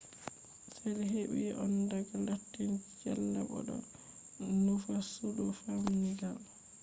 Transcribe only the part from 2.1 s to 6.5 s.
latin cella bo ɗo nufa sudu famɗdinga